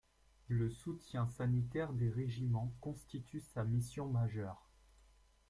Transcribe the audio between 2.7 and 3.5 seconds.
constitue